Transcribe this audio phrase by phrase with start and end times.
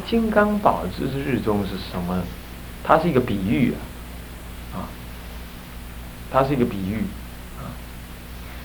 [0.00, 2.22] 金刚宝之日中是什么？
[2.84, 3.74] 它是一个比喻
[4.72, 4.88] 啊，啊，
[6.30, 7.04] 它是一个比喻
[7.58, 7.68] 啊。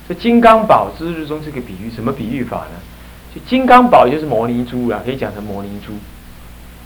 [0.08, 2.80] 这金刚宝之日中是个比喻，什么比喻法呢？
[3.36, 5.94] 就金刚宝就是摩尼珠啊，可以讲成摩尼珠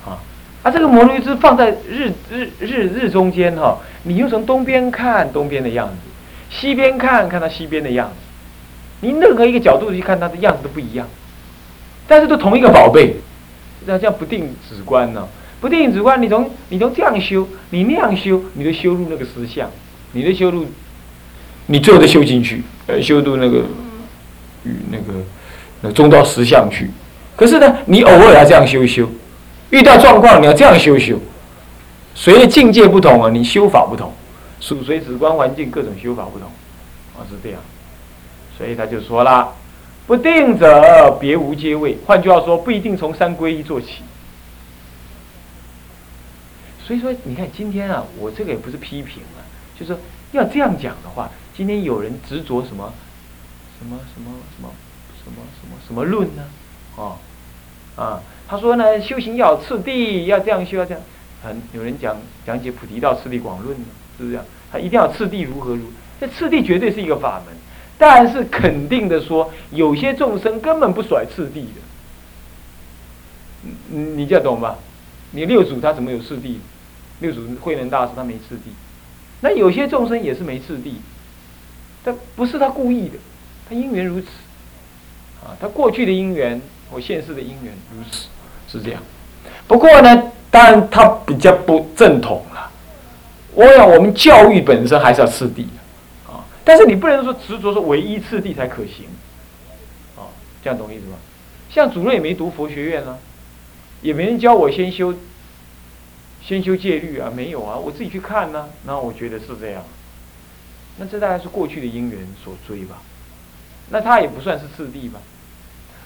[0.10, 0.18] 啊。
[0.64, 5.96] 啊，这个摩尼珠放在日日日日中间哈，你又从东边看东边的样子，
[6.50, 8.16] 西边看看它西边的样子，
[9.02, 11.08] 你任何一个角度去看它的样子都不一样，
[12.08, 13.16] 但是都同一个宝贝。
[13.88, 15.28] 那叫不定止观呢？
[15.60, 19.72] 不定止观，你从你从这样修，你那样修，你都修入那个实相，
[20.12, 20.68] 你都修入，
[21.66, 23.64] 你最后都修进去，呃，修入那个
[24.64, 25.26] 与那个
[25.82, 26.92] 那中道实相去。
[27.36, 29.10] 可是呢，你偶尔要这样修修，
[29.72, 31.20] 遇到状况你要这样修修。
[32.14, 34.14] 随着境界不同啊，你修法不同，
[34.60, 36.48] 属随止观环境各种修法不同，
[37.16, 37.60] 啊是这样。
[38.58, 39.54] 所以他就说了。
[40.08, 41.98] 不定者，别无阶位。
[42.06, 44.04] 换句话说，不一定从三皈依做起。
[46.82, 49.44] 所以说，你看今天啊，我这个也不是批评啊，
[49.78, 49.98] 就是
[50.32, 52.94] 要这样讲的话，今天有人执着什么
[53.78, 54.70] 什么什么什么
[55.22, 56.44] 什么什么什么论呢？
[56.96, 57.18] 哦，
[57.98, 61.04] 啊，他说呢，修行要次第，要这样修，要这样。
[61.44, 63.86] 很有人讲讲解《菩提道次第广论》呢，
[64.18, 64.46] 是不是这样？
[64.72, 65.84] 他一定要次第如何如？
[66.22, 67.54] 这次第绝对是一个法门。
[67.98, 71.82] 但是肯定的说，有些众生根本不甩次第的，
[73.90, 74.78] 你你这样懂吧？
[75.32, 76.60] 你六祖他怎么有次第？
[77.20, 78.72] 六祖慧能大师他没次第，
[79.42, 81.02] 那有些众生也是没次第，
[82.04, 83.16] 但不是他故意的，
[83.68, 84.28] 他因缘如此，
[85.44, 86.62] 啊，他过去的因缘
[86.92, 88.28] 或现世的因缘如此，
[88.72, 89.02] 是这样。
[89.68, 92.72] 不过呢，当然他比较不正统了。
[93.56, 95.68] 我想我们教育本身还是要次第。
[96.68, 99.06] 但是你不能说执着说唯一次第才可行，
[100.18, 100.28] 啊，
[100.62, 101.16] 这样懂意思吗？
[101.70, 103.18] 像主任也没读佛学院啊，
[104.02, 105.14] 也没人教我先修，
[106.42, 108.68] 先修戒律啊，没有啊，我自己去看呢。
[108.84, 109.82] 那我觉得是这样，
[110.98, 113.02] 那这大概是过去的因缘所追吧。
[113.90, 115.22] 那他也不算是次第吧。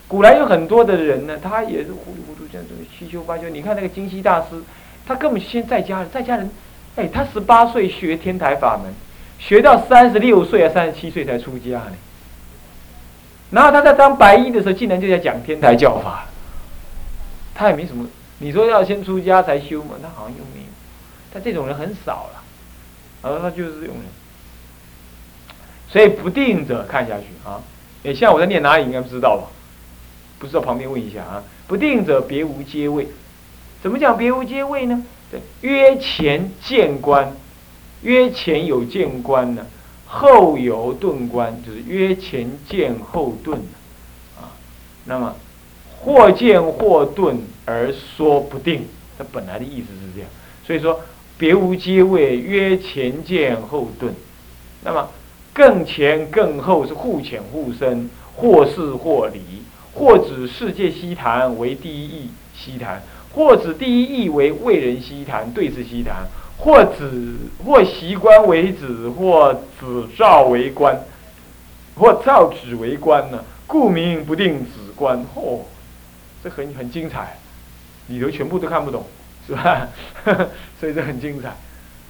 [0.08, 3.50] 古来有很多的人呢，他也是糊里糊涂这样子七修八修。
[3.50, 4.62] 你看那个金溪大师，
[5.08, 6.52] 他根本先在家，在家人，
[6.98, 8.94] 哎，他十八岁学天台法门。
[9.41, 11.94] 学到三十六岁啊，三十七岁才出家呢。
[13.50, 16.28] 然后他在当白衣的时候，竟然就在讲天台教法。
[17.53, 18.07] 他也没什么，
[18.38, 19.96] 你说要先出家才修嘛？
[20.02, 20.68] 他好像又没有。
[21.34, 22.44] 他这种人很少了，
[23.24, 24.06] 而他就是这种人。
[25.90, 27.59] 所以不定者看下去啊，
[28.06, 29.50] 哎，像我在念哪里应该不知道吧？
[30.40, 31.44] 不知道旁边问一下啊。
[31.68, 33.08] 不定者别无阶位，
[33.81, 35.03] 怎么讲别无阶位呢？
[35.29, 37.35] 对，约前见观。
[38.02, 39.66] 曰前有见观呢，
[40.06, 43.60] 后有顿观，就是曰前见后顿
[44.40, 44.52] 啊。
[45.06, 45.36] 那么
[46.00, 50.30] 或见或顿而说不定，它本来的意思是这样。
[50.66, 51.02] 所以说
[51.38, 54.14] 别无阶位，曰前见后顿。
[54.84, 55.10] 那么
[55.54, 59.62] 更前更后是互浅互深，或是或离，
[59.94, 66.26] 或指世界西谈为第一义西谈，或指第一义为为人西谈对峙西谈。
[66.62, 67.36] 或子
[67.66, 70.96] 或习官为子，或子照为官，
[71.96, 73.44] 或照子为官呢？
[73.66, 75.26] 故名不定子观。
[75.36, 75.62] 嚯，
[76.44, 77.40] 这很很精彩，
[78.08, 79.04] 里头全部都看不懂，
[79.48, 79.88] 是吧？
[80.80, 81.56] 所以这很精彩，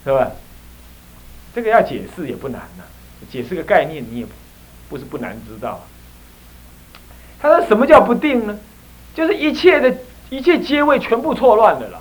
[0.03, 0.31] 是吧？
[1.56, 2.84] 这个要解释也不难呢，
[3.31, 4.25] 解释个概念你也
[4.90, 5.81] 不是不难知道。
[7.40, 8.59] 他说什么叫不定呢？
[9.16, 9.95] 就是一切的
[10.29, 12.00] 一切阶位全部错乱的了。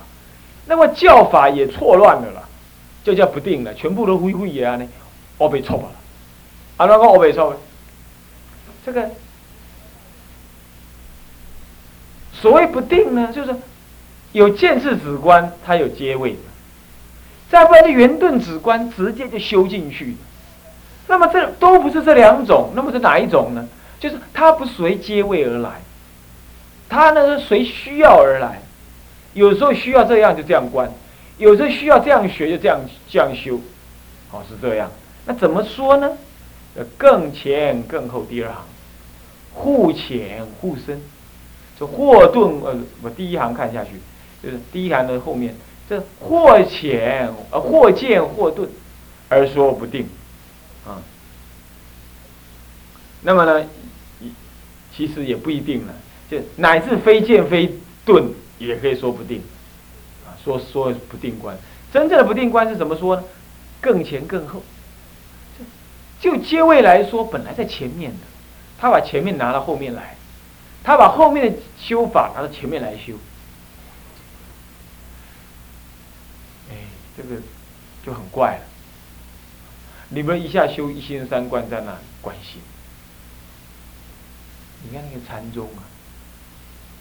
[0.71, 2.43] 那么教法也错乱了啦，
[3.03, 4.87] 就叫不定了，全部都灰灰也呢，
[5.37, 5.91] 我被错了，
[6.77, 7.57] 啊，那个我被错了，
[8.85, 9.09] 这个
[12.31, 13.53] 所谓不定呢，就是
[14.31, 16.37] 有见智止观，它有阶位，
[17.49, 20.15] 再不然就圆顿止观，直接就修进去。
[21.05, 23.67] 那么这都不是这两种，那么是哪一种呢？
[23.99, 25.81] 就是它不随阶位而来，
[26.87, 28.61] 它呢是随需要而来。
[29.33, 30.91] 有时候需要这样就这样观，
[31.37, 32.79] 有时候需要这样学就这样
[33.09, 33.59] 这样修，
[34.31, 34.91] 哦是这样。
[35.25, 36.17] 那怎么说呢？
[36.97, 38.63] 更前更后第二行，
[39.53, 41.01] 互浅互深。
[41.77, 43.91] 这或顿呃，我第一行看下去，
[44.43, 45.55] 就是第一行的后面，
[45.89, 48.69] 这或浅呃或见或顿，
[49.29, 50.07] 而说不定，
[50.85, 51.01] 啊。
[53.21, 53.65] 那么呢，
[54.95, 55.93] 其实也不一定了，
[56.29, 57.73] 就乃至非见非
[58.05, 58.25] 顿。
[58.67, 59.41] 也可以说不定，
[60.25, 61.57] 啊，说说不定观，
[61.91, 63.23] 真正的不定观是怎么说呢？
[63.81, 64.61] 更前更后，
[66.21, 68.19] 就就接位来说，本来在前面的，
[68.77, 70.15] 他把前面拿到后面来，
[70.83, 73.13] 他把后面的修法拿到前面来修，
[76.69, 76.75] 哎，
[77.17, 77.41] 这个
[78.05, 78.63] 就很怪了。
[80.09, 82.61] 你们一下修一心三观在那里关心，
[84.83, 85.89] 你看那个禅宗啊。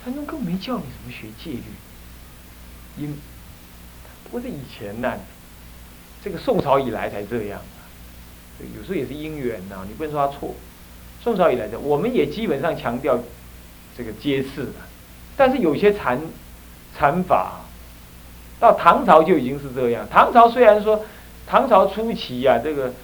[0.03, 1.63] 禅宗根本没教你什么学戒律，
[2.97, 3.15] 因
[4.31, 5.13] 不是以前呢，
[6.25, 7.85] 这个宋朝以来才这样啊。
[8.77, 10.55] 有时候也是因缘呐，你不能说他错。
[11.23, 13.19] 宋朝以来的，我们也基本上强调
[13.95, 14.73] 这个阶次的，
[15.37, 16.19] 但是有些禅
[16.97, 17.61] 禅法，
[18.59, 20.09] 到唐朝就已经是这样。
[20.11, 21.05] 唐朝虽然说
[21.47, 22.95] 唐朝初期啊，这个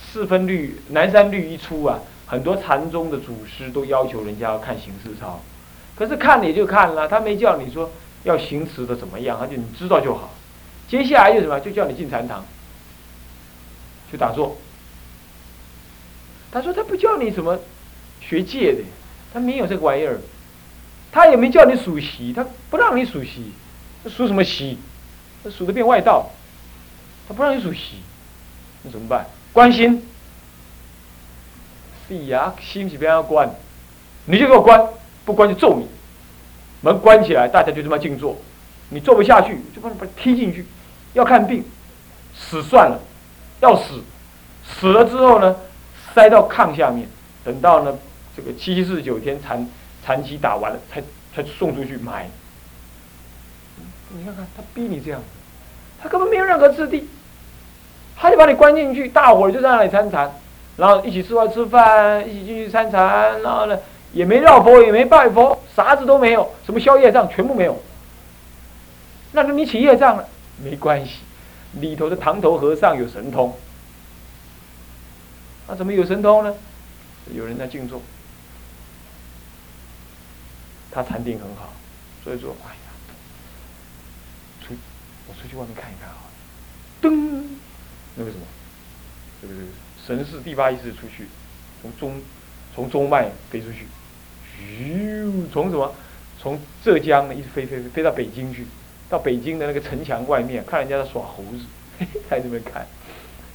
[0.00, 1.98] 四分律、南山律一出啊。
[2.28, 5.40] 很多禅宗的祖师都要求人家要看行事操，
[5.96, 7.90] 可是看你就看了，他没叫你说
[8.24, 10.34] 要行持的怎么样，他就你知道就好。
[10.88, 12.44] 接下来就什么，就叫你进禅堂
[14.10, 14.56] 去打坐。
[16.52, 17.58] 他说他不叫你什么
[18.20, 18.82] 学戒的，
[19.32, 20.20] 他没有这个玩意儿，
[21.10, 23.52] 他也没叫你数习，他不让你数习，
[24.06, 24.78] 数什么习？
[25.50, 26.30] 数的变外道，
[27.28, 28.02] 他不让你数习，
[28.82, 29.26] 那怎么办？
[29.52, 30.06] 关心。
[32.08, 33.48] 是呀，心是边要关，
[34.26, 34.88] 你就给我关，
[35.26, 35.86] 不关就揍你。
[36.80, 38.34] 门关起来，大家就这么静坐。
[38.88, 40.64] 你坐不下去，就把你把踢进去。
[41.12, 41.62] 要看病，
[42.34, 42.98] 死算了。
[43.60, 44.02] 要死，
[44.64, 45.56] 死了之后呢，
[46.14, 47.08] 塞到炕下面，
[47.42, 47.98] 等到呢
[48.36, 49.66] 这个七七四十九天残
[50.04, 51.02] 残期打完了，才
[51.34, 52.28] 才送出去埋。
[54.10, 55.20] 你看看他逼你这样，
[56.00, 57.08] 他根本没有任何质地，
[58.14, 60.32] 他就把你关进去，大伙就在那里参禅。
[60.76, 63.78] 然后一起吃饭吃饭，一起进去参禅，然后呢，
[64.16, 67.78] 也没绕佛，也没拜佛，啥子都没有，什么消业障全部没有。
[69.32, 70.26] 那你起业障了，
[70.64, 71.18] 没关系，
[71.74, 73.54] 里头的堂头和尚有神通。
[75.68, 76.54] 那怎么有神通呢？
[77.34, 78.00] 有人在静坐，
[80.90, 81.74] 他禅定很好，
[82.24, 82.90] 所以说，哎呀，
[84.66, 84.74] 出
[85.28, 86.16] 我出去外面看一看啊，
[87.02, 87.44] 噔，
[88.14, 88.46] 那个什么，
[89.42, 89.66] 这个这个。
[90.06, 91.26] 神是第八意识出去，
[91.82, 92.22] 从中
[92.74, 93.88] 从中脉飞出去，
[95.52, 95.92] 从什么？
[96.38, 98.66] 从浙江一直飞飞飞飞到北京去，
[99.08, 102.86] 到北京的那个城墙外面看人家在耍猴子， 在这边看。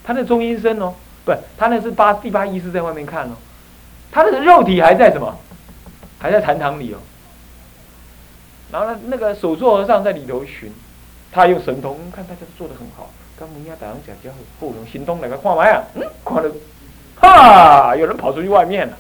[0.04, 0.94] 他那中阴身哦，
[1.24, 3.34] 不，他那是八第八意识在外面看哦，
[4.12, 5.38] 他那个肉体还在什么？
[6.20, 6.98] 还在禅堂里哦。
[8.72, 10.72] 然后呢，那个首座和尚在里头巡，
[11.32, 13.12] 他用神通看大家都做的很好。
[13.40, 15.82] 刚门呀，大人讲叫后用行动来个看嘛呀？
[15.96, 16.52] 嗯，看了，
[17.16, 18.98] 哈，有人跑出去外面了，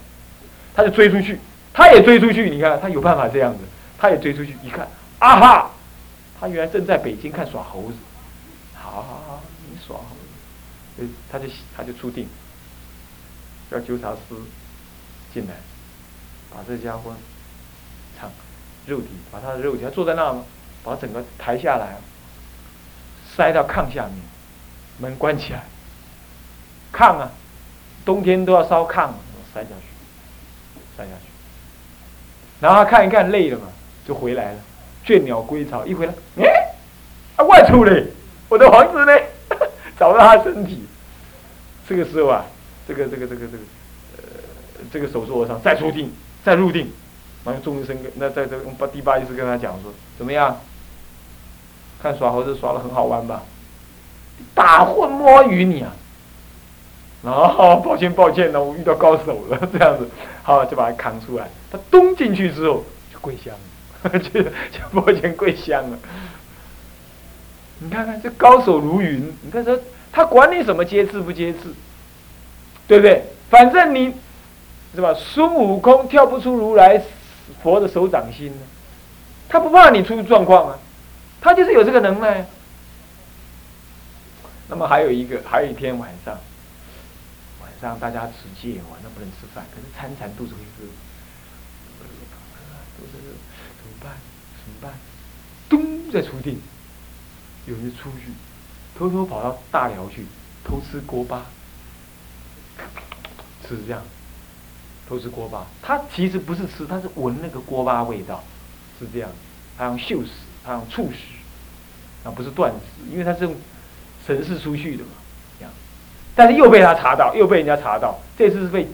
[0.73, 1.39] 他就追出去，
[1.73, 2.49] 他也追出去。
[2.49, 3.59] 你看他有办法这样子，
[3.97, 4.87] 他也追出去，一看，
[5.19, 5.71] 啊哈，
[6.39, 7.97] 他原来正在北京看耍猴子。
[8.73, 10.15] 好好好，你耍猴
[10.97, 11.45] 子，他就
[11.75, 12.27] 他就出定，
[13.69, 14.35] 叫纠察师
[15.33, 15.53] 进来，
[16.49, 17.15] 把这家伙
[18.19, 18.29] 唱
[18.85, 20.43] 肉体，把他的肉体，他坐在那嘛，
[20.83, 21.95] 把整个抬下来，
[23.35, 24.15] 塞到炕下面。
[24.97, 25.63] 门关起来，
[26.93, 27.31] 炕啊，
[28.05, 29.09] 冬天都要烧炕，
[29.51, 29.87] 塞下去，
[30.95, 31.30] 塞下去。
[32.61, 33.65] 然后他看一看累了嘛，
[34.07, 34.59] 就回来了，
[35.05, 35.85] 倦鸟归巢。
[35.85, 36.73] 一回来，哎，
[37.35, 38.05] 啊外出嘞，
[38.47, 39.11] 我的房子呢？
[39.99, 40.85] 找到他身体。
[41.89, 42.45] 这个时候啊，
[42.87, 43.63] 这个这个这个这个，
[44.17, 44.23] 呃，
[44.93, 46.13] 这个手座上再出定，
[46.45, 46.89] 再入定，
[47.43, 50.57] 然后众生跟那在这把第八意识跟他讲说，怎么样？
[52.01, 53.43] 看耍猴子耍的很好玩吧？
[54.55, 55.95] 打混摸鱼你啊！
[57.25, 60.09] 后抱歉抱歉呢，我遇到高手了，这样子，
[60.41, 61.47] 好就把他扛出来。
[61.69, 63.53] 他咚进去之后就跪香
[64.03, 64.49] 了， 就就
[64.93, 65.99] 抱歉跪香了。
[67.79, 69.77] 你看看这高手如云，你看说
[70.11, 71.73] 他管你什么接次不接次，
[72.87, 73.23] 对不对？
[73.49, 74.13] 反正你
[74.95, 75.13] 是吧？
[75.13, 77.01] 孙悟空跳不出如来
[77.61, 78.61] 佛的手掌心呢，
[79.47, 80.79] 他不怕你出状况啊，
[81.39, 82.45] 他就是有这个能耐。
[84.67, 86.37] 那么还有一个，还有一天晚上，
[87.81, 90.87] 让大家持戒，晚上不能吃饭，可是餐餐肚子会饿，
[92.97, 93.33] 肚子饿
[93.77, 94.13] 怎么办？
[94.63, 94.93] 怎么办？
[95.67, 96.61] 咚，在出定，
[97.65, 98.31] 有人出去，
[98.97, 100.25] 偷偷跑到大寮去
[100.63, 101.45] 偷吃锅巴，
[103.67, 104.03] 是这样，
[105.09, 105.65] 偷吃锅巴。
[105.81, 108.43] 他其实不是吃，他是闻那个锅巴味道，
[108.99, 109.29] 是这样。
[109.77, 110.29] 他用嗅食，
[110.63, 111.17] 他用触食，
[112.23, 113.55] 那不是断食，因为他是用。
[114.23, 115.09] 神是出去的嘛，
[116.41, 118.87] 但是又被他查到，又被人家查到，这次是被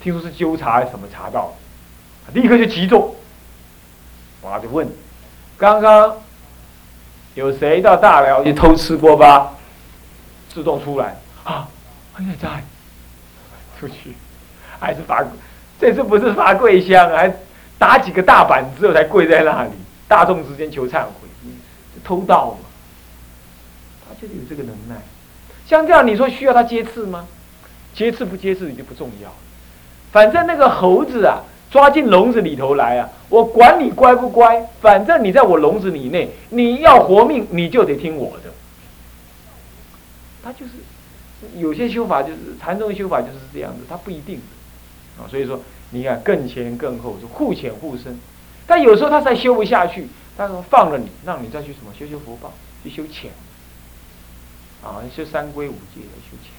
[0.00, 1.52] 听说是纠察还是什么查到，
[2.32, 3.12] 立刻就集中，
[4.40, 4.86] 我就问，
[5.58, 6.16] 刚刚
[7.34, 9.50] 有谁到大寮去偷吃锅巴？
[10.48, 11.66] 自动出来啊，
[12.12, 12.62] 还在，
[13.80, 14.14] 出去，
[14.78, 15.24] 还是罚，
[15.80, 17.34] 这次不是罚跪香，还
[17.76, 19.70] 打几个大板之后才跪在那里，
[20.06, 21.28] 大众之间求忏悔，
[22.04, 22.58] 偷盗嘛。
[24.08, 24.94] 他就是有这个能耐。
[25.66, 27.26] 像这样，你说需要他接刺吗？
[27.94, 29.32] 接刺不接刺已经不重要，
[30.10, 38.52] 反正那个猴子啊，抓进笼子里头来啊，我管你乖不乖，反正你在我笼子以内，你要活命你就得听我的。
[40.42, 40.72] 他就是
[41.56, 44.40] 有些修法就是禅宗的修法就是这样子，他不一定
[45.16, 45.30] 啊。
[45.30, 48.18] 所以说，你看更前更后是互浅互深，
[48.66, 52.52] 但有时候他才修不下去，他说放了你，让你再去什么修修福报，
[52.82, 53.30] 去修浅。
[54.84, 56.52] 啊，修三规五戒来修钱，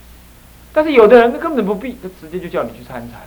[0.74, 3.22] 但是有的人他根本不必，他直接就叫你去参禅，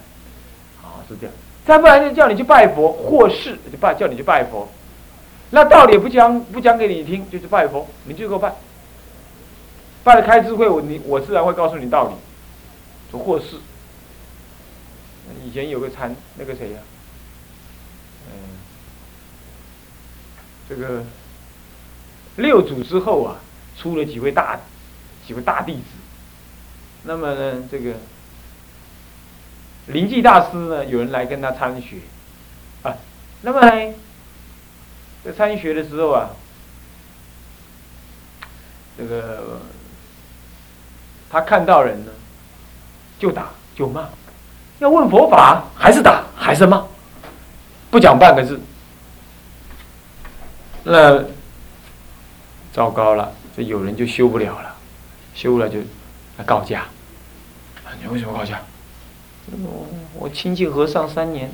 [0.82, 1.34] 啊，是这样。
[1.64, 4.68] 再不然就叫你去拜佛，或是就拜叫你去拜佛，
[5.50, 8.52] 那道理也不讲不讲给你听，就是拜佛，你就给我拜。
[10.02, 12.14] 拜了开智慧，我你我自然会告诉你道理。
[13.10, 13.56] 说或是，
[15.44, 16.78] 以前有个禅那个谁呀，
[18.26, 18.32] 嗯，
[20.68, 21.04] 这个
[22.36, 23.36] 六祖之后啊，
[23.76, 24.58] 出了几位大。
[25.28, 25.82] 几位大弟子，
[27.02, 27.96] 那么呢，这个
[29.88, 31.98] 灵济大师呢，有人来跟他参学，
[32.82, 32.96] 啊，
[33.42, 33.94] 那么呢，
[35.22, 36.30] 在参学的时候啊，
[38.96, 39.60] 这个
[41.28, 42.12] 他看到人呢，
[43.18, 44.08] 就打就骂，
[44.78, 46.82] 要问佛法还是打还是骂，
[47.90, 48.58] 不讲半个字，
[50.84, 51.22] 那
[52.72, 54.67] 糟糕了，这有人就修不了了。
[55.38, 55.78] 修了就
[56.36, 56.86] 来告假，
[58.02, 58.60] 你为什么告假？
[59.62, 61.48] 我我亲近和尚三年，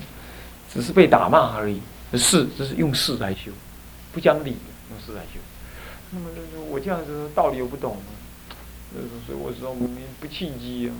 [0.72, 1.82] 只是被打骂而已。
[2.14, 3.52] 是，这是用事来修，
[4.10, 4.56] 不讲理，
[4.88, 5.38] 用事来修。
[6.12, 6.30] 那么，
[6.70, 7.98] 我这样子道理又不懂，
[9.26, 9.88] 所以我说我
[10.18, 10.90] 不契机，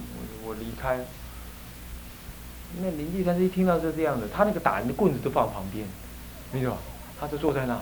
[0.45, 0.99] 我我离开。
[2.83, 5.87] 那林继山一听到是这样的，他那个打人的棍子都放旁边，
[6.53, 6.77] 没有，
[7.19, 7.81] 他就坐在那，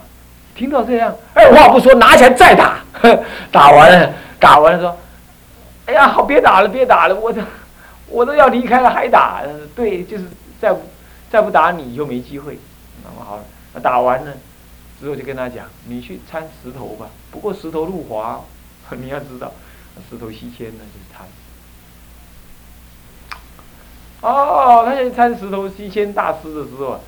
[0.55, 2.85] 听到这样，二话不说，拿起来再打，
[3.51, 4.15] 打完了。
[4.43, 4.99] 打完了说
[5.87, 7.41] ：“哎呀，好，别打了，别打了，我都
[8.09, 9.41] 我都要离开了，还打？
[9.77, 10.25] 对，就是
[10.61, 10.75] 再
[11.31, 12.59] 再不打你就没机会。
[13.05, 13.45] 那么好了，
[13.81, 14.33] 打完了
[15.01, 17.07] 之后就跟他讲，你去参石头吧。
[17.31, 18.41] 不过石头路滑，
[18.99, 19.53] 你要知道，
[20.11, 21.25] 石头西迁呢就是参。
[24.23, 27.01] 哦，他去参石头西迁大师的时候，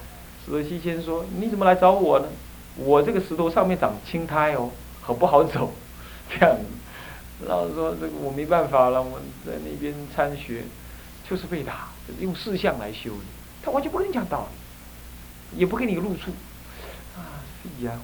[0.46, 2.28] 石头西迁说：你怎么来找我呢？
[2.76, 4.70] 我这个石头上面长青苔哦，
[5.02, 5.72] 很不好走？
[6.30, 6.56] 这样。”
[7.40, 10.62] 老师说：“这个我没办法了，我在那边参学，
[11.28, 11.88] 就是被打，
[12.20, 13.24] 用四相来修的。
[13.62, 14.46] 他完全不跟你讲道
[15.52, 16.30] 理，也不给你个路数，
[17.16, 17.98] 啊，是啊，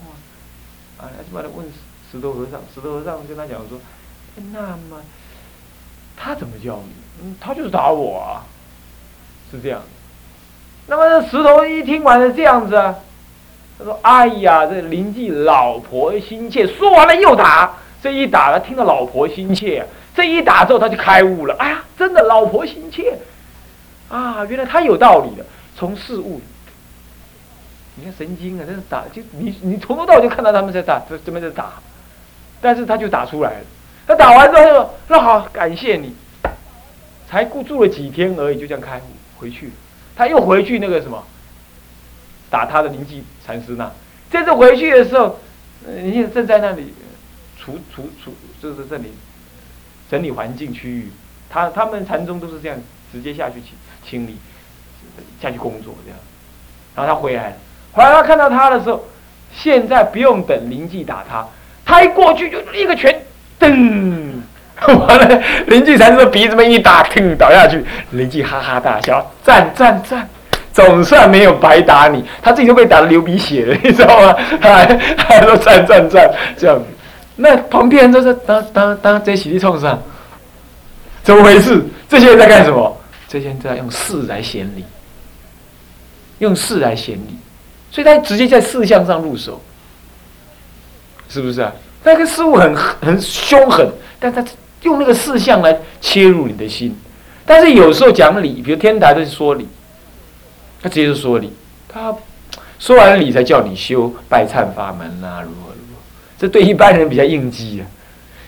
[0.98, 1.66] 他，就把他问
[2.10, 3.78] 石头和尚，石头和尚跟他讲说：，
[4.52, 5.00] 那么
[6.16, 6.92] 他怎么教你？
[7.22, 8.44] 嗯，他就是打我啊，
[9.50, 9.80] 是这样。
[10.86, 12.96] 那么石头一听完了这样子啊，
[13.78, 19.86] 他说：，哎呀，这邻居老婆心切，说完了又打。”这一打，他听到老婆心切。
[20.14, 21.54] 这一打之后，他就开悟了。
[21.58, 23.16] 哎呀，真的老婆心切
[24.08, 24.44] 啊！
[24.46, 25.44] 原来他有道理的。
[25.76, 26.40] 从事物，
[27.94, 31.74] 你看神经啊，这是打就你你从头到尾就看到他们在打，这这边在打，
[32.60, 33.64] 但是他就打出来了。
[34.06, 36.14] 他打完之后：“那好，感谢你。”
[37.28, 39.02] 才住住了几天而已，就这样开悟
[39.38, 39.70] 回去。
[40.16, 41.22] 他又回去那个什么，
[42.50, 43.88] 打他的灵济禅师那。
[44.30, 45.38] 这次回去的时候，
[45.86, 46.92] 人家正在那里。
[47.62, 49.12] 除除除，就是这里
[50.10, 51.12] 整理环境区域，
[51.50, 52.78] 他他们禅宗都是这样，
[53.12, 53.72] 直接下去清
[54.04, 54.36] 清理，
[55.42, 56.18] 下去工作这样。
[56.96, 57.56] 然后他回来了，
[57.92, 59.04] 回来他看到他的时候，
[59.54, 61.46] 现在不用等林记打他，
[61.84, 63.14] 他一过去就一个拳，
[63.60, 64.40] 噔，
[64.86, 70.28] 完了，林记禅师鼻子么一打，腾倒下去，林记哈哈大笑，赞赞赞，
[70.72, 74.34] 总算没有白打你，他自己都被打的流鼻血了，你知道吗？
[74.60, 76.84] 还还说赞赞赞这样子。
[77.42, 79.98] 那旁边人都是当当当在起立冲上，
[81.22, 81.82] 怎么回事？
[82.06, 82.94] 这些人在干什么？
[83.26, 84.84] 这些人在用事来显理，
[86.40, 87.38] 用事来显理，
[87.90, 89.58] 所以他直接在事项上入手，
[91.30, 91.72] 是不是啊？
[92.04, 94.44] 那个事物很很凶狠，但他
[94.82, 96.94] 用那个事项来切入你的心。
[97.46, 99.66] 但是有时候讲理，比如天台的说理，
[100.82, 101.50] 他直接就说理，
[101.88, 102.14] 他
[102.78, 105.70] 说完理才叫你修拜忏法门啊，如何？
[106.40, 107.84] 这对一般人比较应激啊，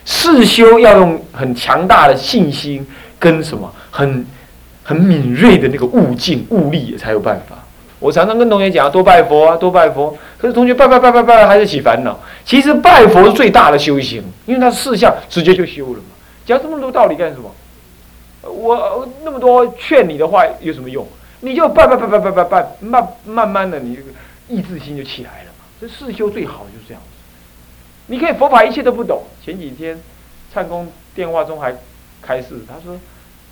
[0.06, 2.86] 世修要用很强大的信心
[3.18, 4.24] 跟什么很
[4.82, 7.58] 很敏锐的那个悟境悟力才有办法。
[8.00, 10.16] 我常常跟同学讲，多拜佛啊，多拜佛。
[10.38, 12.18] 可是同学拜拜拜拜拜还是起烦恼。
[12.44, 16.16] 其实拜佛是最大的修行，因为他事相直接就修了嘛。
[16.46, 17.52] 讲这么多道理干什么？
[18.42, 21.06] 我那么多劝你的话有什么用？
[21.42, 24.08] 你就拜拜拜拜拜拜拜，慢慢慢的你这个
[24.48, 25.64] 意志心就起来了嘛。
[25.80, 27.00] 这世修最好就是这样。
[28.06, 29.22] 你可以佛法一切都不懂。
[29.44, 29.98] 前几天
[30.52, 31.74] 唱功电话中还
[32.20, 32.98] 开示，他说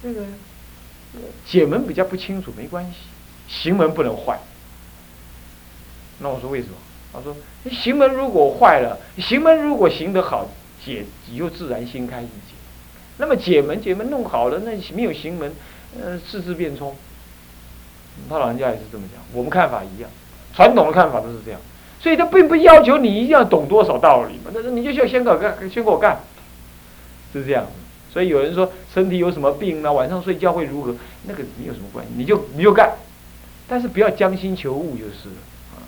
[0.02, 0.24] 那个
[1.46, 2.96] 解门比较不清楚，没关系，
[3.48, 4.38] 行门不能坏。
[6.18, 6.74] 那我说为什么？
[7.12, 7.34] 他说
[7.70, 10.48] 行门如果坏了，行门如果行得好，
[10.84, 12.54] 解以后自然心开意解。
[13.18, 15.52] 那么解门解门弄好了，那没有行门，
[16.00, 16.94] 呃，四字变冲。
[18.28, 20.10] 他老人家也是这么讲，我们看法一样，
[20.54, 21.60] 传统的看法都是这样，
[22.00, 26.18] 所以他并不要求你一定要懂多少道理嘛，但是你就需要先给我干，先给我干，
[27.30, 27.66] 是这样。
[28.10, 29.92] 所以有人说身体有什么病呢？
[29.92, 30.96] 晚上睡觉会如何？
[31.24, 32.90] 那个没有什么关系，你就你就干，
[33.68, 35.36] 但是不要将心求物就是了
[35.76, 35.84] 啊。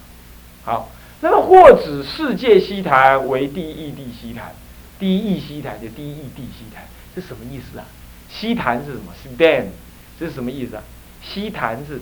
[0.65, 0.91] 好，
[1.23, 4.53] 那么或指世界西坛为第一地西坛，
[4.99, 6.85] 第一西坛就第一地西坛，
[7.17, 7.87] 这什么意思啊？
[8.29, 9.13] 西坛是什么？
[9.23, 9.65] 是 dan，
[10.21, 10.83] 这是什么意思啊？
[11.23, 11.99] 西坛是。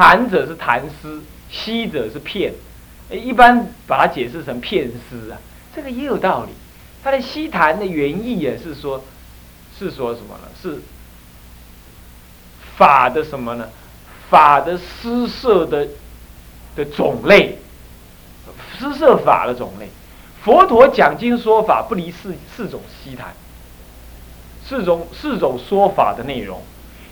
[0.00, 2.54] 谈者是谈诗，吸者是骗，
[3.10, 5.36] 一般把它解释成骗诗啊，
[5.76, 6.52] 这个也有道理。
[7.04, 9.04] 它的西谈的原意也是说，
[9.78, 10.48] 是说什么呢？
[10.62, 10.80] 是
[12.78, 13.68] 法的什么呢？
[14.30, 15.86] 法的施设的
[16.74, 17.58] 的种类，
[18.78, 19.90] 施设法的种类。
[20.42, 23.34] 佛陀讲经说法不离四四种西谈，
[24.64, 26.62] 四种四种说法的内容。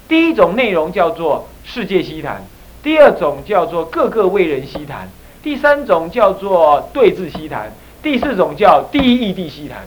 [0.08, 2.42] 第一种内容叫做世界西谈。
[2.88, 5.10] 第二种叫做各个为人西谈，
[5.42, 7.70] 第三种叫做对峙西谈，
[8.02, 9.84] 第四种叫第一义地西谈。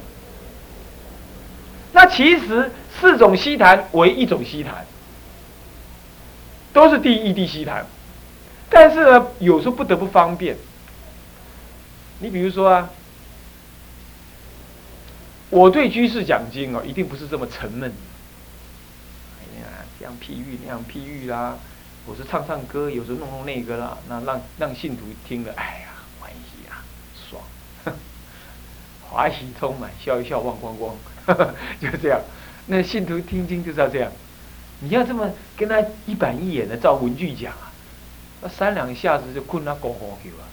[1.93, 4.86] 那其实四种西谈为一种西谈，
[6.74, 7.88] 都是第一义地西谈，
[8.70, 10.55] 但是呢，有时候不得不方便。
[12.20, 12.89] 你比如说啊，
[15.50, 17.91] 我对居士讲经哦，一定不是这么沉闷。
[19.39, 19.65] 哎呀，
[19.98, 21.58] 这样譬喻那样譬喻啦。
[22.06, 26.84] 我是唱唱歌，有时候弄弄那个啦，那让让信徒听了，哎呀，欢喜啊，
[27.30, 27.44] 爽，
[29.08, 30.96] 华喜充满，笑一笑忘光光，
[31.80, 32.20] 就这样。
[32.66, 34.12] 那信徒听经就是要这样，
[34.80, 37.72] 你要这么跟他一板一眼的照文句讲啊，
[38.42, 40.44] 那三两下子就困他高高去啊，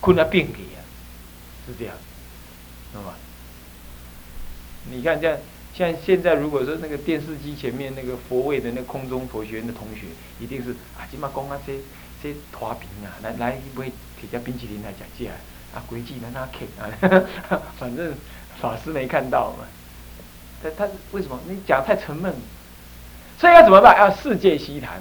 [0.00, 0.82] 困他病给啊，
[1.66, 1.94] 是这样，
[2.92, 3.14] 那么，
[4.90, 5.38] 你看这样。
[5.72, 10.06] 像现在，如果说那个电视机前面那个佛位的那空中佛学院的同学，
[10.38, 11.74] 一定是啊，今嘛讲啊，这
[12.22, 15.32] 这花瓶啊，来来买铁家冰淇淋来讲价
[15.72, 18.12] 啊，规矩让他啃啊， 反正
[18.60, 19.64] 法师没看到嘛。
[20.62, 21.40] 他他为什么？
[21.48, 22.34] 你讲太沉闷，
[23.38, 23.96] 所以要怎么办？
[23.96, 25.00] 要世界西谈，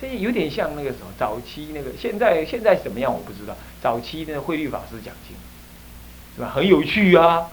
[0.00, 3.56] 所以有点像那个什么早期那个，现在现在怎么样我不知道。
[3.80, 5.36] 早期那个慧律法师讲经，
[6.34, 6.50] 是吧？
[6.52, 7.46] 很有趣啊。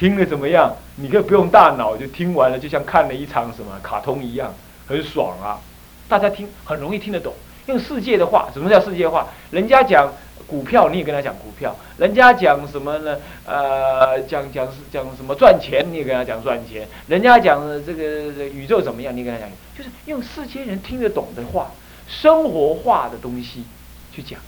[0.00, 0.74] 听了怎么样？
[0.96, 4.50] 你可以不用大脑就听完了，就像看了一场什么卡通一样，
[4.88, 5.60] 很爽啊！
[6.08, 7.34] 大家听很容易听得懂，
[7.66, 9.28] 用世界的话，什么叫世界话？
[9.50, 10.10] 人家讲
[10.46, 13.18] 股票，你也跟他讲股票；人家讲什么呢？
[13.44, 18.02] 呃，讲讲讲什么赚钱，你也跟他讲赚钱；人家讲这个
[18.48, 21.72] 宇宙怎么样，你跟他讲，就是用世间人听得懂的话，
[22.08, 23.64] 生活化的东西
[24.10, 24.40] 去讲。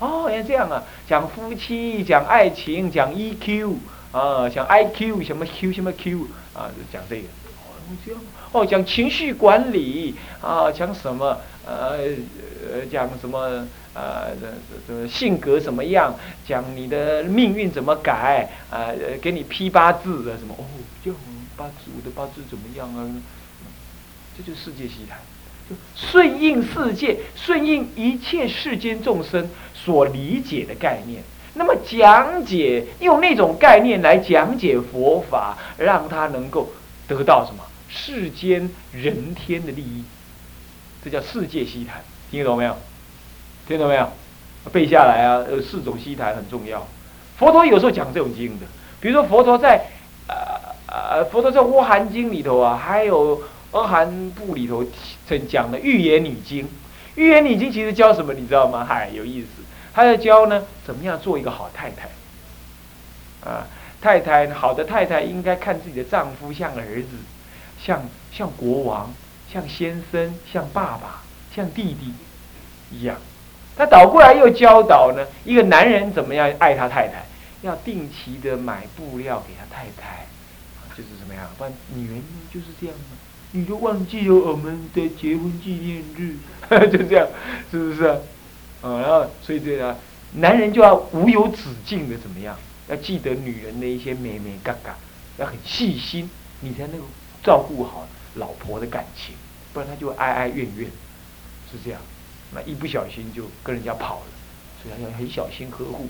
[0.00, 0.82] 哦，原来这样啊！
[1.08, 3.76] 讲夫妻，讲爱情，讲 EQ。
[4.12, 7.28] 啊，像 I Q 什么 Q 什么 Q 啊，就讲这个。
[8.52, 11.38] 哦，讲情绪管理啊，讲什么？
[11.66, 11.98] 呃
[12.70, 13.66] 呃，讲什么？
[13.94, 14.46] 呃，这
[14.86, 16.14] 这这性格怎么样？
[16.46, 18.48] 讲你的命运怎么改？
[18.70, 18.88] 啊，
[19.20, 20.54] 给你批八字的，什么？
[20.58, 20.64] 哦，
[21.04, 21.12] 叫
[21.56, 23.08] 八字，我的八字怎么样啊？
[24.36, 25.18] 这就是世界西谈，
[25.68, 31.22] 就顺应世界，顺应一切世间众生所理解的概念。
[31.54, 36.72] 那么讲解用那种概念来讲解佛法，让他能够
[37.06, 40.04] 得到什么世间人天的利益，
[41.04, 42.76] 这叫世界西谈，听得懂没有？
[43.68, 44.08] 听懂没有？
[44.72, 45.44] 背下来啊！
[45.48, 46.86] 呃，四种西谈很重要。
[47.36, 48.66] 佛陀有时候讲这种经的，
[49.00, 49.86] 比如说佛陀在
[50.28, 50.34] 呃
[50.86, 53.36] 呃，佛陀在《阿含经》里头啊，还有
[53.72, 54.84] 《阿含部》里头
[55.26, 56.62] 曾讲的《预言女经》。
[57.16, 58.32] 《预言女经》其实教什么？
[58.34, 58.86] 你知道吗？
[58.88, 59.48] 嗨，有意思。
[59.94, 62.08] 他在教呢，怎么样做一个好太太？
[63.48, 63.66] 啊，
[64.00, 67.08] 太太好的太太应该看自己的丈夫像儿子，
[67.80, 68.02] 像
[68.32, 69.12] 像国王，
[69.52, 71.22] 像先生，像爸爸，
[71.54, 72.14] 像弟弟
[72.90, 73.16] 一样。
[73.76, 77.24] 他倒过来又教导呢，一个男人怎么样爱他太太？
[77.62, 80.26] 要定期的买布料给他太太，
[80.96, 81.44] 就是怎么样？
[81.56, 83.16] 不然女人就是这样嘛，
[83.52, 86.36] 你就忘记了我们的结婚纪念日，
[86.90, 87.26] 就这样，
[87.70, 88.04] 是不是？
[88.04, 88.16] 啊，
[88.82, 89.96] 然后所以这个
[90.34, 92.56] 男人就要无有止境的怎么样？
[92.88, 94.96] 要记得女人的一些美美嘎嘎，
[95.38, 96.28] 要很细心，
[96.60, 97.06] 你才能够
[97.42, 99.34] 照顾好老婆的感情，
[99.72, 100.90] 不然他就哀哀怨怨，
[101.70, 102.00] 是这样。
[102.52, 104.26] 那一不小心就跟人家跑了，
[104.82, 106.08] 所以要很小心呵护。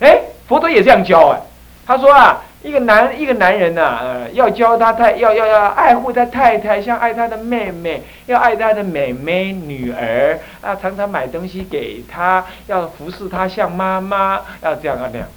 [0.00, 1.40] 哎，佛陀也这样教哎，
[1.86, 15.28] 他说啊，一个男一个男人呐，呃，要教他太要要要爱护他太太，像爱他的妹妹，要爱他的妹妹女儿啊，常常买东西给他，要服侍他像妈妈，要这样啊那样。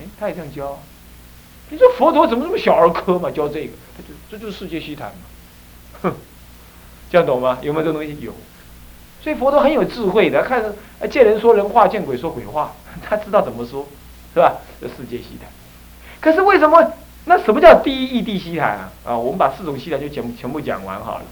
[0.00, 0.76] 哎，他也这样教。
[1.68, 3.30] 你说佛陀怎么这么小儿科嘛？
[3.30, 5.14] 教这个，这就这就是世界虚谈嘛。
[6.02, 6.14] 哼，
[7.12, 7.58] 这样懂吗？
[7.62, 8.18] 有没有这东西？
[8.20, 8.34] 有。
[9.22, 10.60] 所以佛陀很有智慧的，看
[11.08, 12.72] 见人说人话，见鬼说鬼话，
[13.08, 13.86] 他知道怎么说，
[14.34, 14.56] 是吧？
[14.80, 15.48] 这世界虚谈。
[16.20, 16.92] 可是为什么？
[17.26, 18.92] 那什么叫第一义谛西谈啊？
[19.04, 21.24] 啊，我们把四种西谈就全全部讲完好了，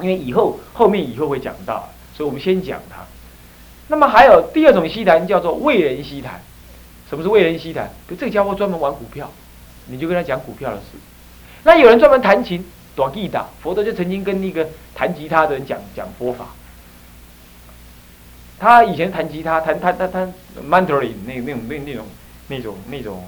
[0.00, 2.96] 因为以后后面以后会讲到，所以我们先讲它。
[3.86, 6.40] 那么还有第二种西谈叫做为人西谈。
[7.08, 7.88] 什么是为人西谈？
[8.10, 9.30] 就这个家伙专门玩股票，
[9.86, 10.82] 你就跟他讲股票的事。
[11.62, 12.62] 那有人专门弹琴，
[12.96, 16.48] 短吉打，佛陀就曾经跟那个弹吉他的人讲讲佛法。
[18.58, 20.34] 他以前弹吉他，弹弹弹弹
[20.68, 22.04] mandarin 那那种那那种
[22.48, 23.24] 那种那种。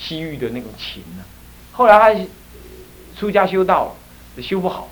[0.00, 1.24] 西域的那种琴呢，
[1.72, 2.20] 后来他
[3.16, 3.94] 出家修道
[4.36, 4.88] 了，修不好。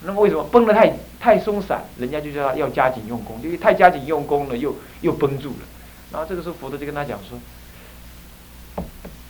[0.00, 1.84] 那么为什么绷得太太松散？
[1.98, 5.66] 人家就叫他要加紧用功，因为太加紧用功了，又又绷住了。
[6.10, 7.38] 然后这个时候佛陀就跟他讲说：“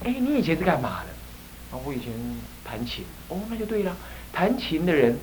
[0.04, 1.08] 哎，你以前是干嘛的？”
[1.74, 2.12] 啊，我以前
[2.64, 3.04] 弹琴。
[3.28, 3.96] 哦，那就对了。
[4.32, 5.18] 弹琴的人，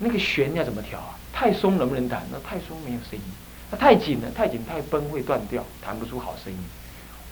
[0.00, 1.16] 那个弦要怎么调啊？
[1.32, 2.22] 太松能不能弹？
[2.32, 3.22] 那太松没有声音。
[3.70, 6.58] 那太紧了，太紧太绷会断掉，弹不出好声音。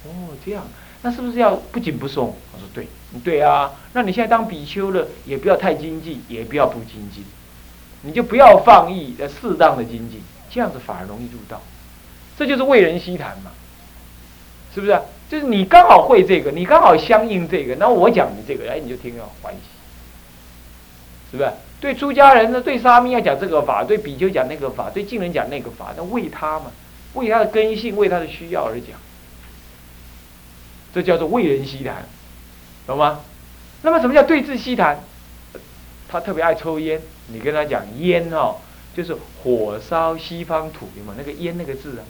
[0.04, 0.66] 哦，这样。
[1.04, 2.34] 那是不是要不紧不松？
[2.52, 2.88] 我说对，
[3.22, 3.70] 对啊。
[3.92, 7.22] 那你现在当比丘了，也不要太精进，也不要不精进，
[8.00, 11.60] 你就不要放逸，要适当的精进，这样子反而容易入道。
[12.38, 13.50] 这就是为人希谈嘛，
[14.74, 14.98] 是不是？
[15.28, 19.60] 就是你刚好会这个，你刚好相应这个，那我讲的这个，哎，你就听了欢喜，
[21.30, 21.50] 是不是？
[21.80, 26.72] 对出家人呢，对沙弥要讲这个法，对比丘讲那个法，对净人讲那个法，那为他嘛，
[27.12, 28.98] 为他的根性，为他的需要而讲。
[30.94, 32.07] 这叫做为人西谈，
[32.87, 33.20] 懂吗？
[33.83, 35.00] 那么什么叫对治西谈？
[36.09, 38.57] 他特别爱抽烟，你跟他讲烟哦，
[38.96, 41.12] 就是火烧西方土，有吗？
[41.18, 42.02] 那个烟那个字啊，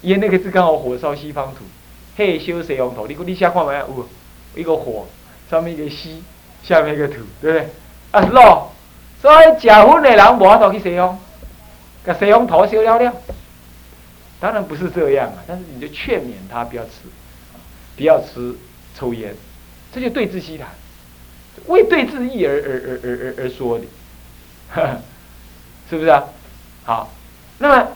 [0.00, 1.64] 烟那个字刚好火烧西方土，
[2.16, 3.06] 嘿修谁用头？
[3.06, 4.08] 你你下看没有？
[4.56, 5.06] 一个火，
[5.48, 6.24] 上面一个西，
[6.64, 7.68] 下面一个土，对不对？
[8.10, 8.64] 啊，喏，
[9.22, 11.18] 所以结婚的人无法度去西方，
[12.04, 13.14] 把西方土烧了了。
[14.40, 16.90] 当然不是这样啊，但是你就劝勉他不要吃。
[17.96, 18.54] 不要吃
[18.94, 19.34] 抽烟，
[19.92, 20.68] 这就对治西谈，
[21.66, 23.84] 为对治义而而而而而而说的，
[25.90, 26.24] 是不是啊？
[26.84, 27.12] 好，
[27.58, 27.88] 那么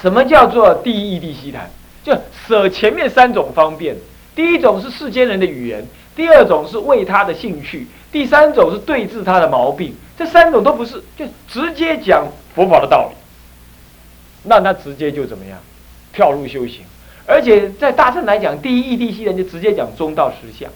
[0.00, 1.70] 什么叫做第一义地西谈？
[2.02, 3.96] 就舍前面三种方便，
[4.34, 9.94] 第一种是世间人的语言，第二种是为他的兴趣，第三种是对治他的毛病。
[10.16, 13.16] 这三种都不是，就直接讲佛法的道理，
[14.44, 15.58] 那他直接就怎么样，
[16.12, 16.84] 跳入修行。
[17.26, 20.70] 而且在大乘来讲，第一义谛西人就直接讲中道实相，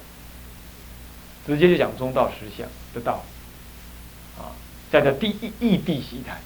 [1.46, 4.48] 直接就讲中道实相的道理，啊，
[4.90, 6.38] 叫第一义谛西谈，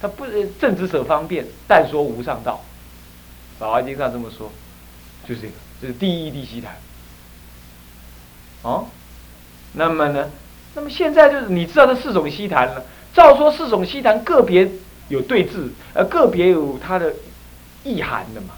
[0.00, 0.24] 他不
[0.60, 2.62] 正直舍方便，但说无上道，
[3.60, 4.48] 《法华经》上这么说，
[5.26, 6.76] 就是这个，这是第一义谛西谈，
[8.62, 8.86] 哦，
[9.72, 10.30] 那么呢，
[10.74, 14.70] 那么现在就是你知道这四种西谈了，照说四种西谈个别
[15.08, 17.12] 有对峙，呃，个别有它的
[17.82, 18.54] 意涵的嘛。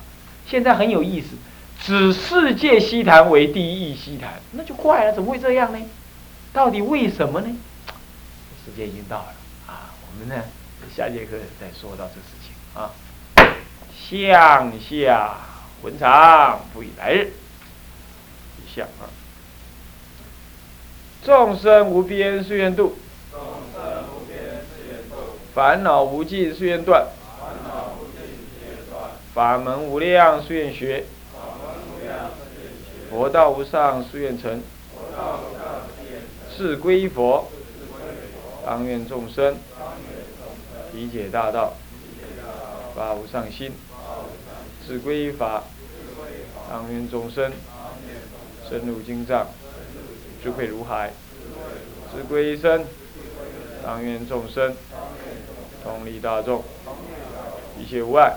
[0.50, 1.28] 现在很有意思，
[1.80, 5.78] 指世界西坛为第一义西坛，那就怪了，怎么会这样呢？
[6.52, 7.56] 到底为什么呢？
[8.64, 9.34] 时间已经到了
[9.68, 10.42] 啊，我们呢
[10.92, 12.90] 下节课再说到这事情啊。
[13.94, 15.36] 向下
[15.82, 17.32] 文长不以来日，
[18.74, 19.06] 向啊，
[21.24, 22.98] 众生无边誓愿度，
[23.30, 23.40] 众
[23.72, 27.06] 生无边誓愿度，烦恼无尽誓愿断。
[29.40, 31.02] 法门无量誓愿学，
[33.08, 34.60] 佛道无上誓愿成，
[36.54, 37.48] 是归佛，
[38.66, 39.56] 当愿众生。
[40.92, 41.72] 理解大道，
[42.94, 43.72] 发无上心，
[44.86, 45.64] 是归法，
[46.68, 47.50] 当愿众生。
[48.68, 49.46] 深入经藏，
[50.42, 51.14] 智慧如海，
[52.14, 52.84] 是归身，
[53.82, 54.76] 当愿众生。
[55.82, 56.62] 同理大众，
[57.78, 58.36] 一切无碍。